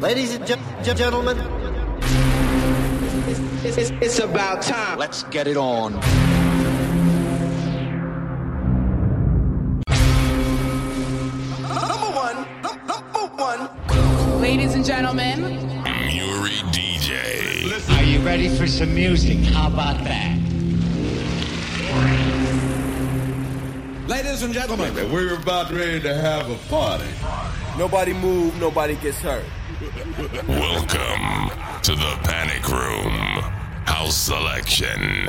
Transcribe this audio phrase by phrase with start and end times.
[0.00, 1.38] Ladies and ge- ge- gentlemen,
[3.64, 4.98] it's, it's, it's about time.
[4.98, 5.92] Let's get it on.
[11.62, 14.40] Number one, number one.
[14.40, 17.96] Ladies and gentlemen, Muri DJ.
[17.96, 19.38] Are you ready for some music?
[19.54, 20.36] How about that?
[24.08, 27.08] Ladies and gentlemen, we're about ready to have a party.
[27.78, 29.44] Nobody move, nobody gets hurt.
[29.78, 31.50] Welcome
[31.82, 33.12] to the Panic Room.
[33.84, 35.28] House Selection.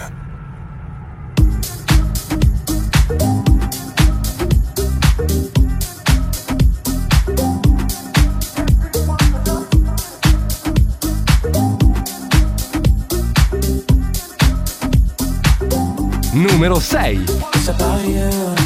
[16.33, 18.56] Numero 6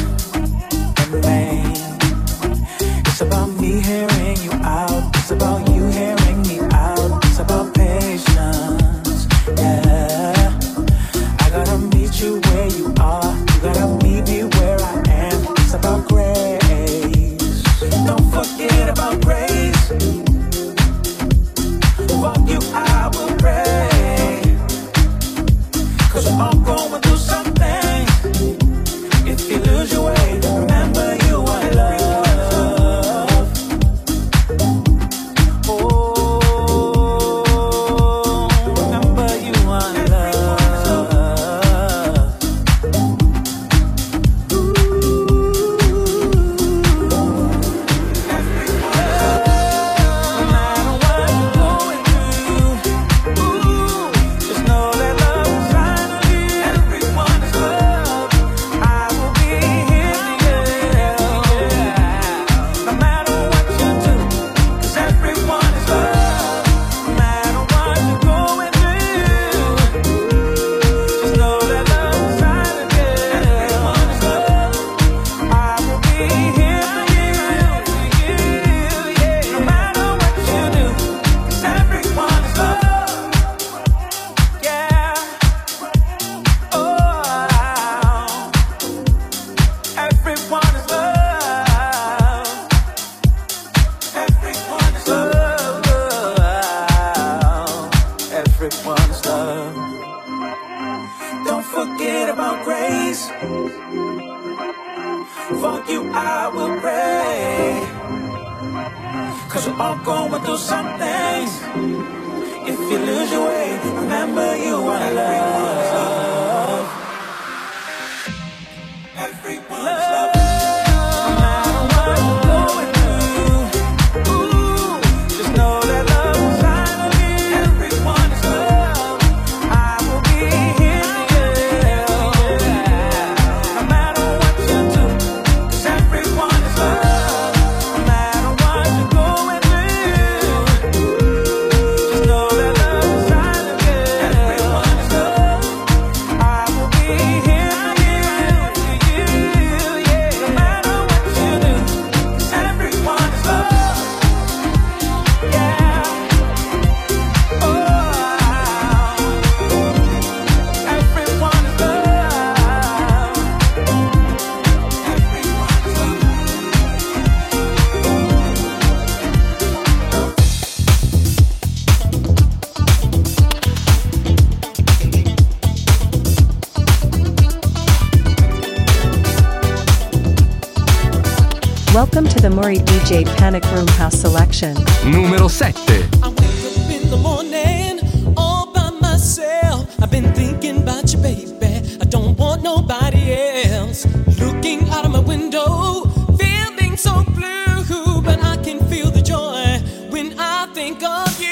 [183.02, 184.74] DJ Panic Room House Selection.
[185.04, 185.74] Numero 7.
[186.22, 187.98] I wake up in the morning
[188.36, 190.00] all by myself.
[190.00, 191.98] I've been thinking about you, baby.
[192.00, 193.32] I don't want nobody
[193.64, 194.06] else.
[194.38, 196.04] Looking out of my window,
[196.38, 201.51] feeling so blue, but I can feel the joy when I think of you.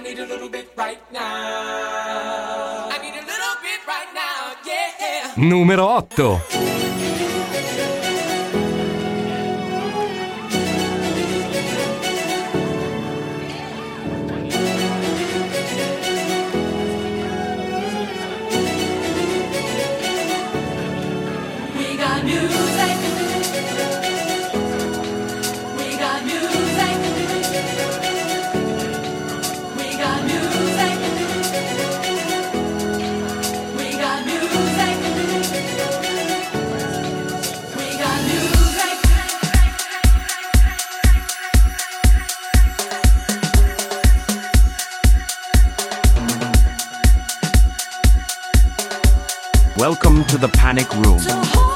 [0.00, 2.88] Need a little bit right now.
[2.90, 5.32] I need a little bit right now, yeah.
[5.36, 7.31] Numero 8.
[50.24, 51.71] To the panic room.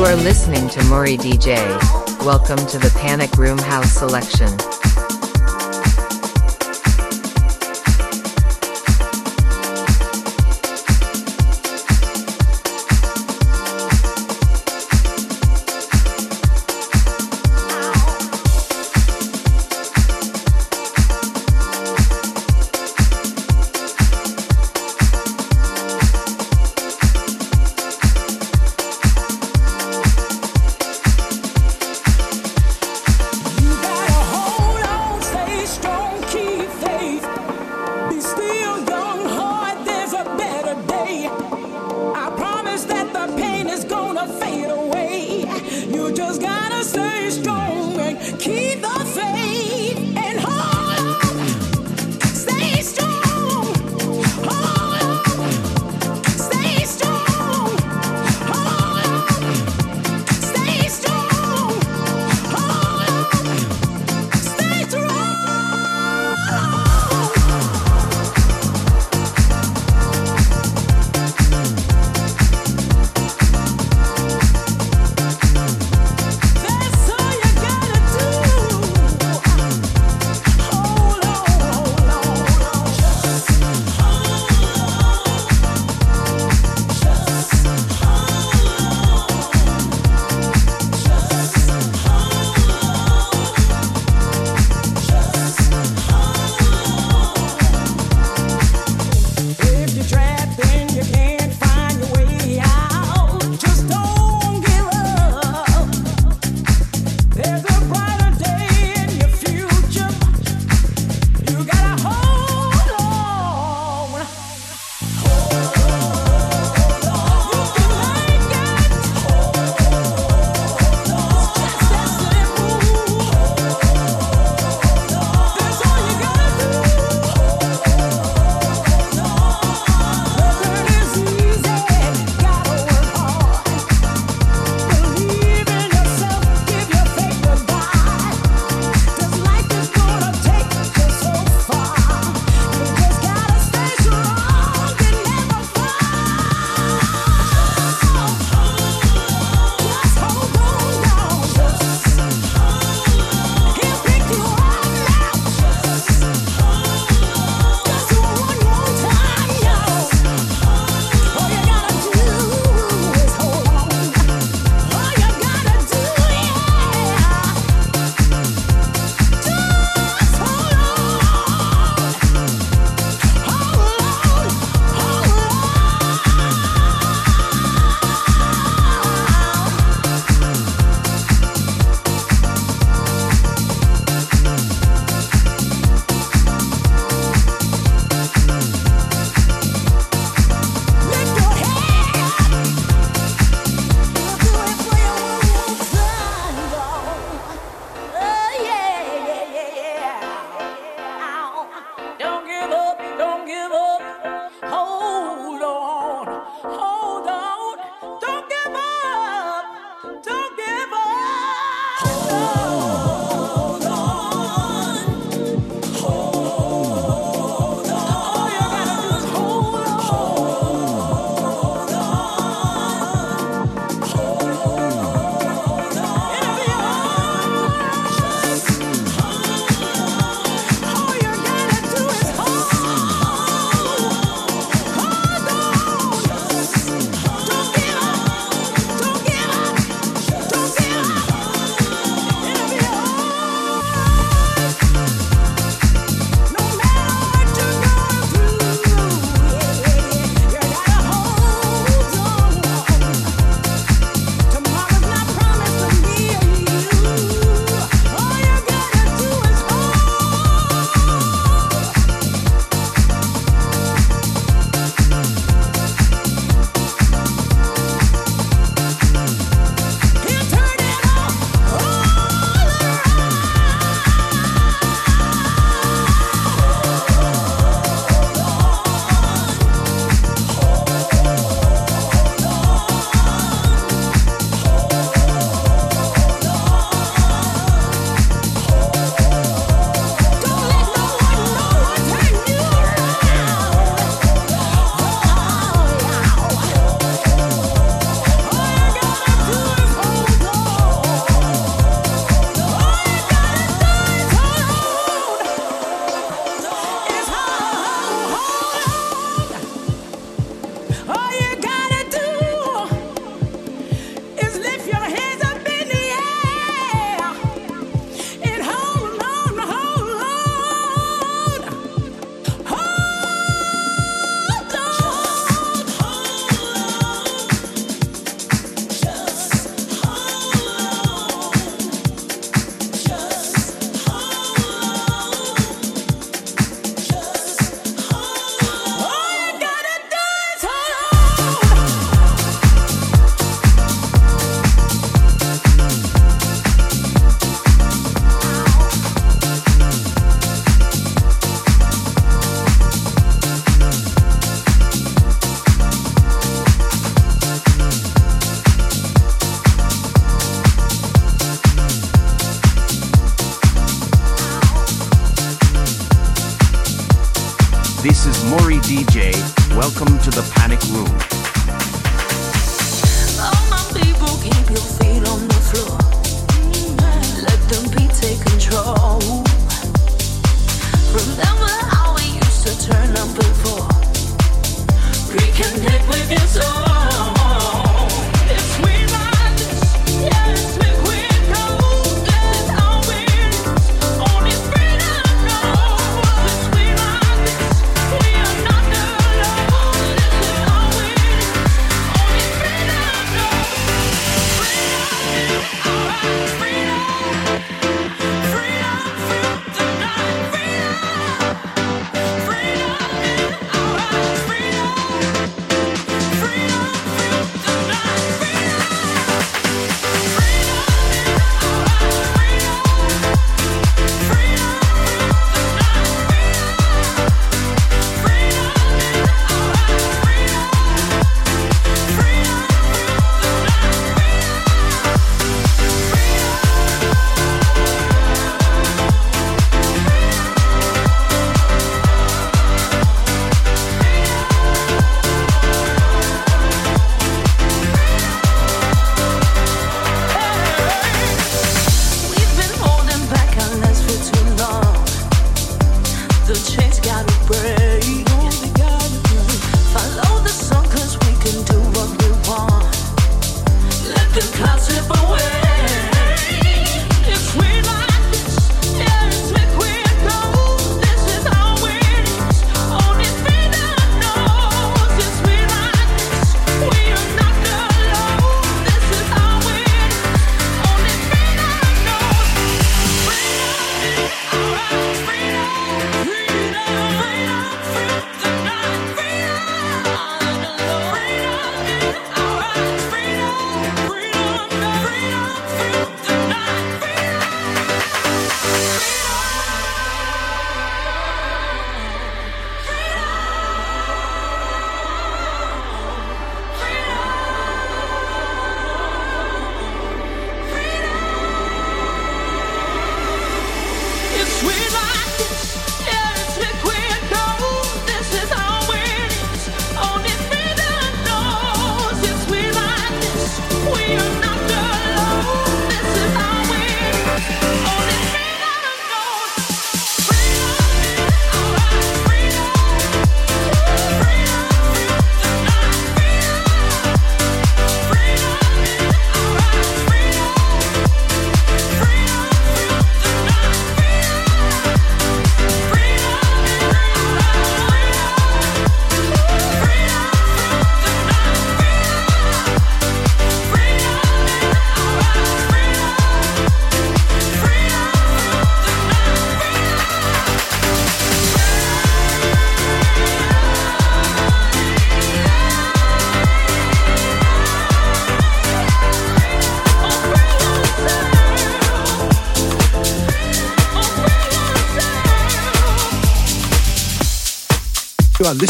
[0.00, 1.58] You are listening to Muri DJ.
[2.24, 4.48] Welcome to the Panic Room House Selection.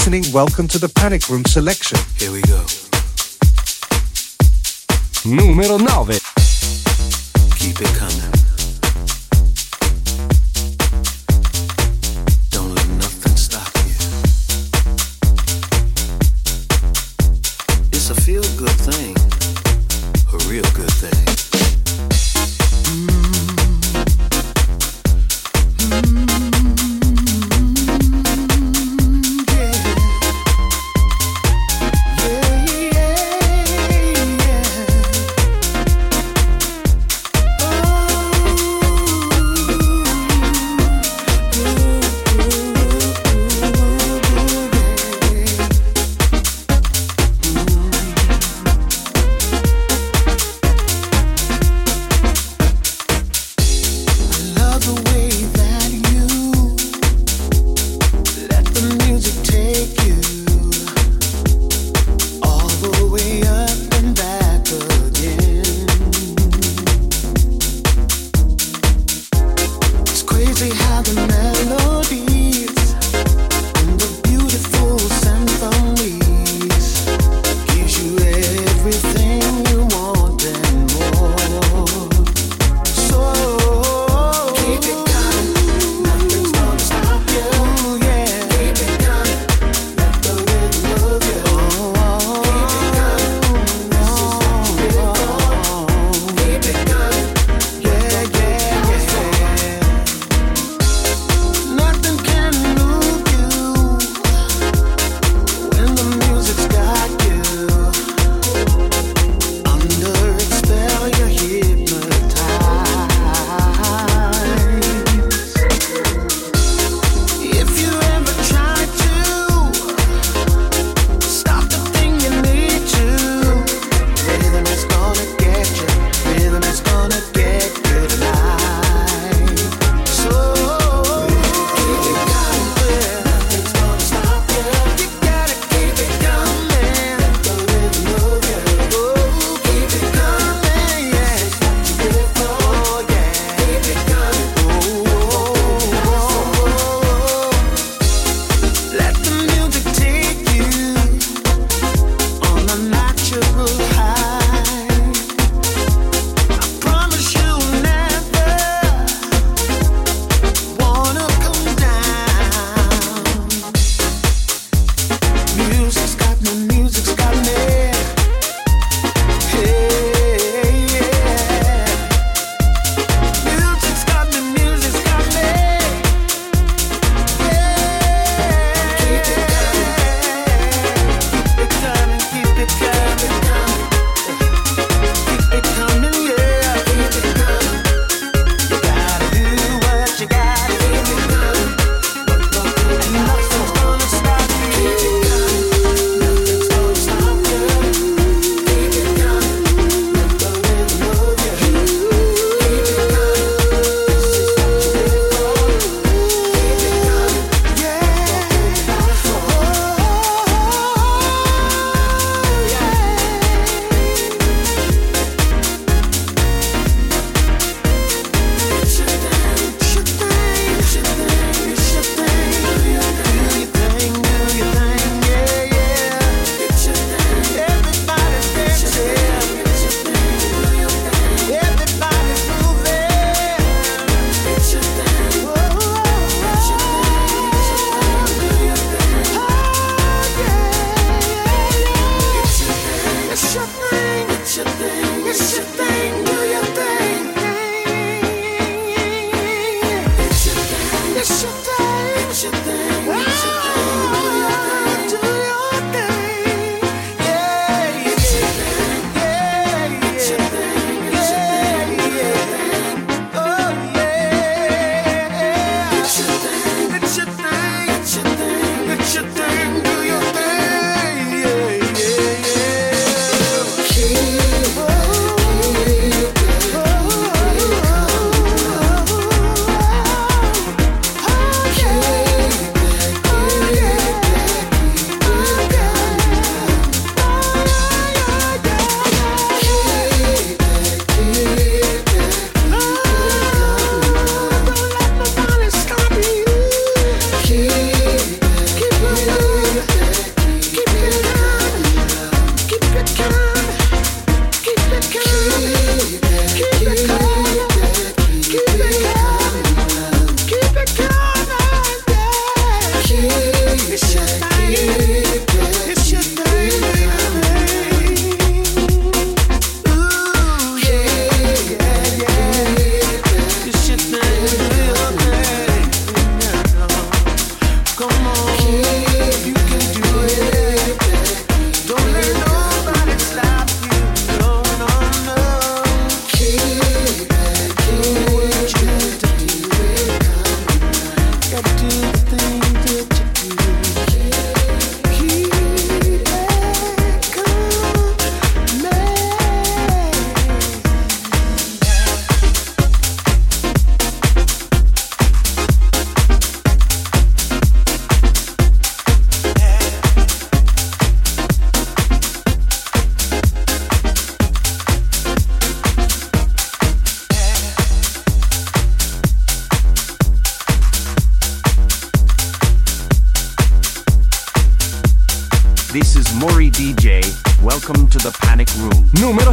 [0.01, 1.99] listening, welcome to the Panic Room selection.
[2.17, 2.65] Here we go.
[5.27, 6.07] Numero 9.
[7.59, 8.40] Keep it coming.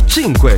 [0.08, 0.58] 姓贵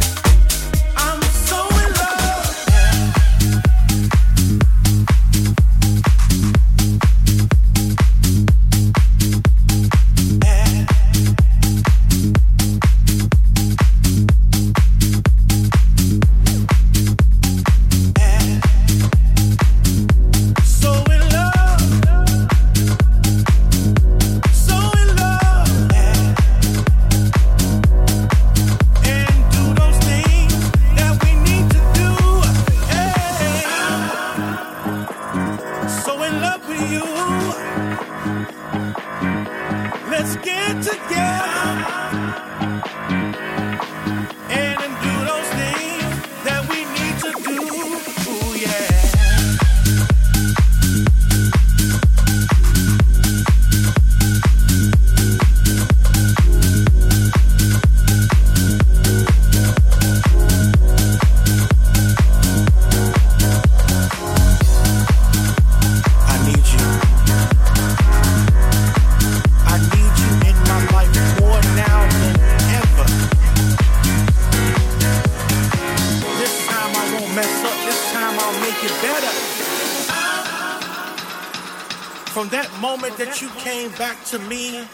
[84.30, 84.88] to me,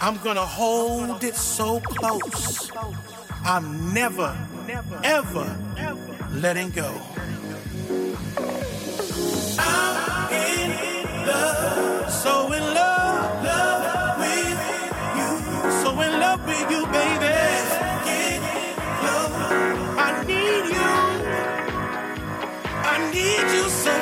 [0.00, 2.70] I'm gonna hold it so close.
[3.44, 4.36] I'm never,
[5.02, 5.58] ever
[6.34, 6.94] letting go.
[9.58, 14.60] I'm in love, so in love, love with
[15.18, 15.32] you,
[15.82, 17.34] so in love with you, baby.
[20.06, 20.92] I need you,
[22.92, 23.99] I need you so.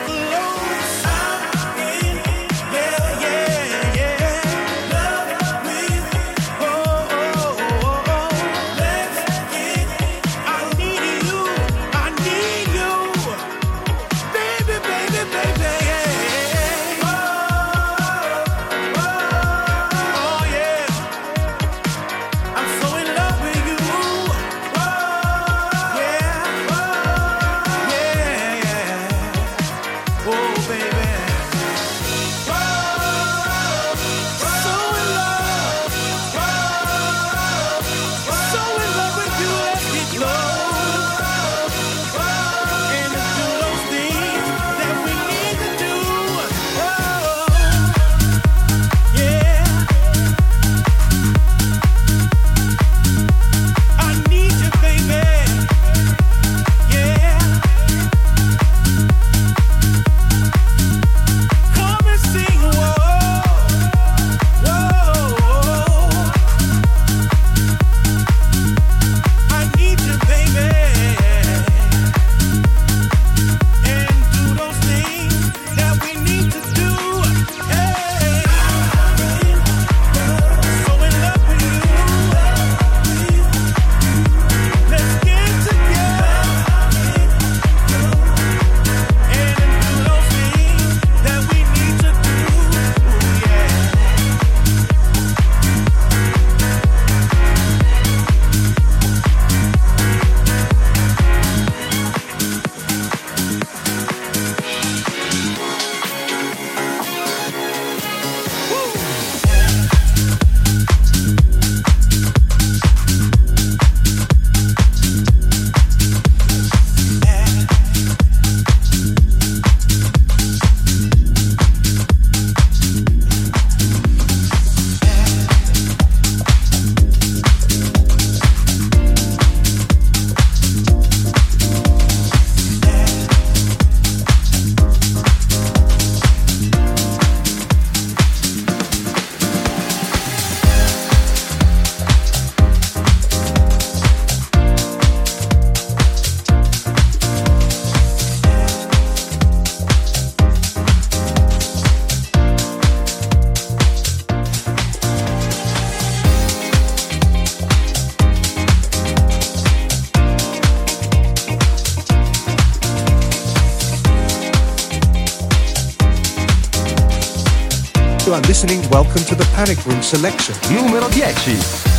[168.98, 170.56] Welcome to the Panic Room selection.
[170.74, 171.97] Numero 10.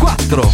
[0.00, 0.49] 4.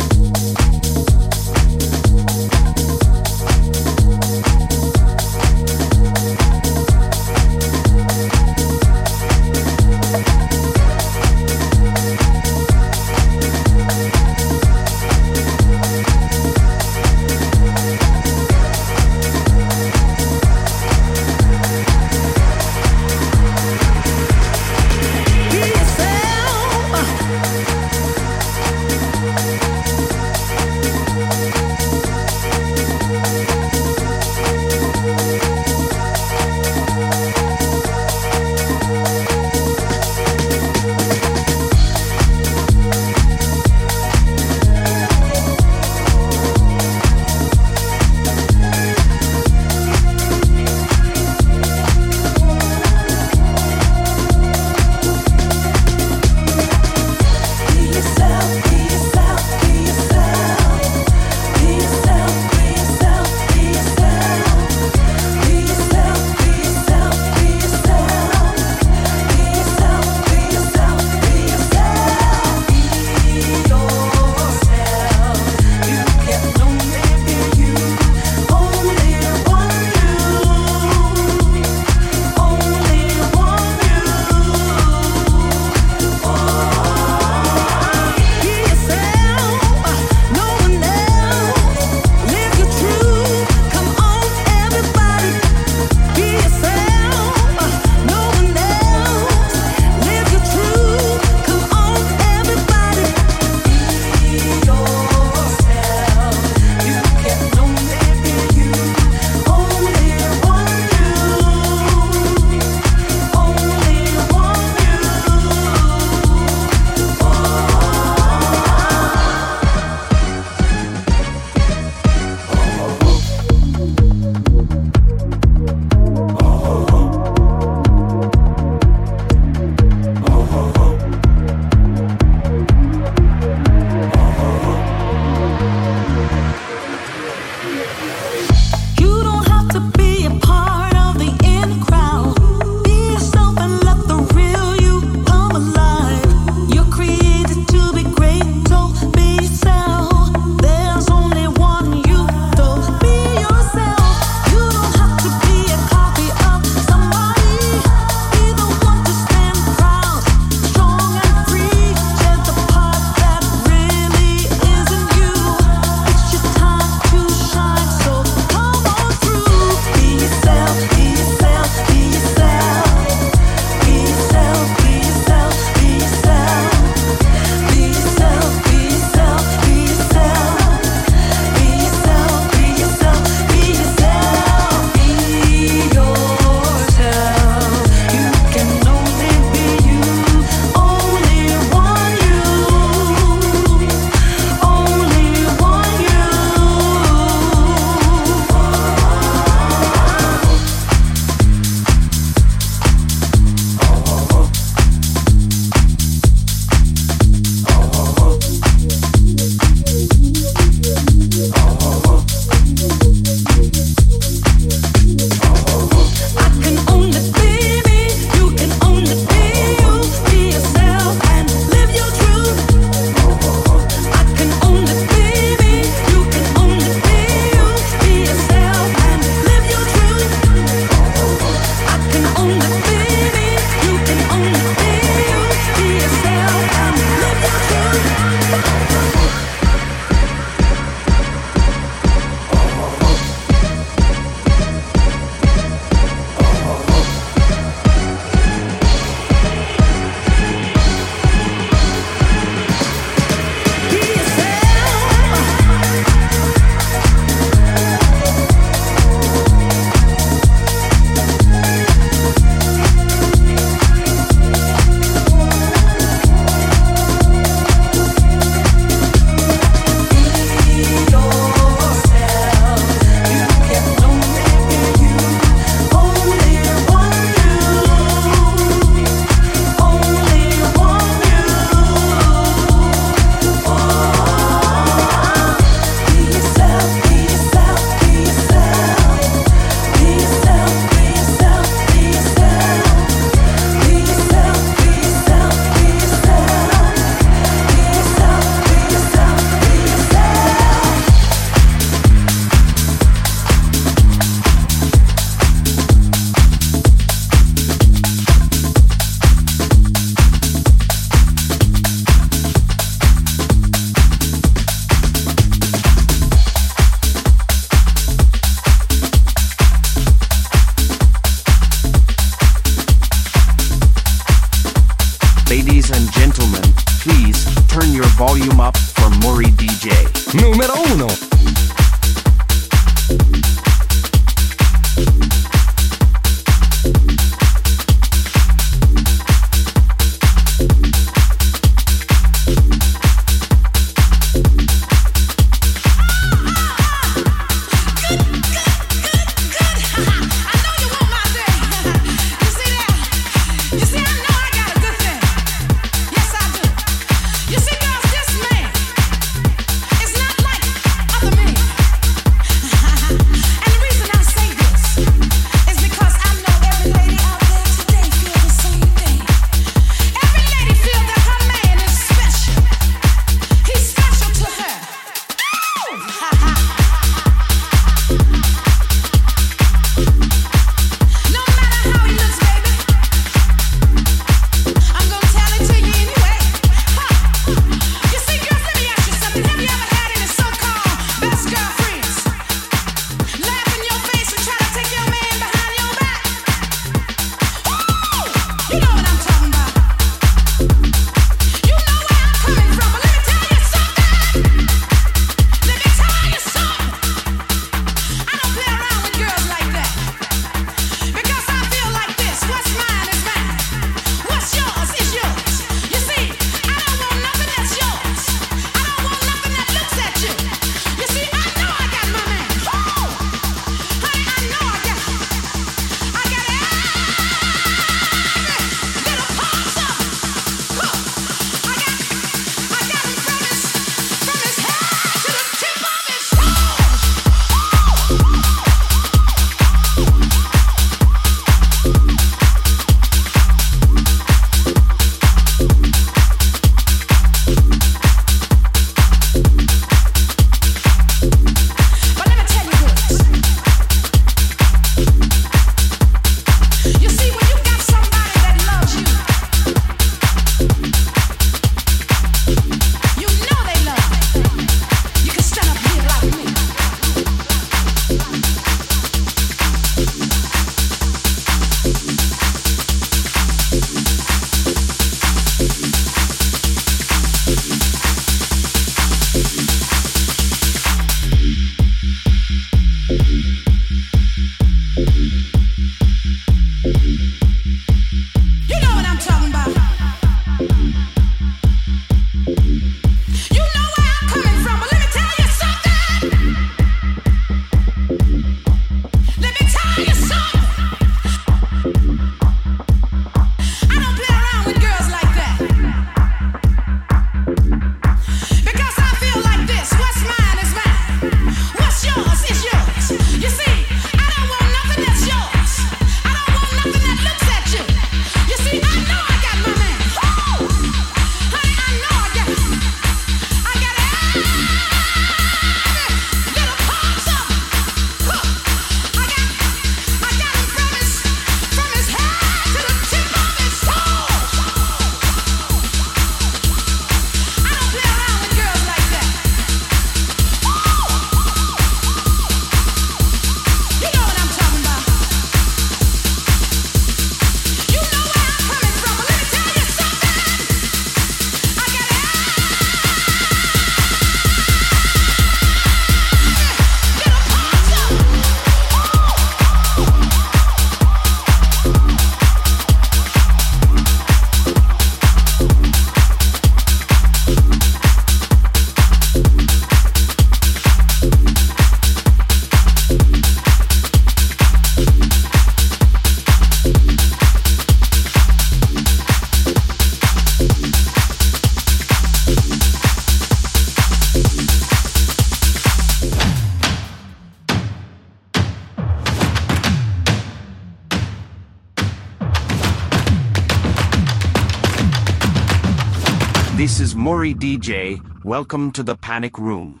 [597.84, 598.18] DJ.
[598.44, 600.00] Welcome to the Panic Room.